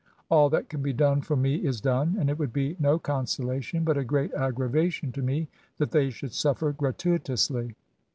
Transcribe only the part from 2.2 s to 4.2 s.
it would be no consolation^ but a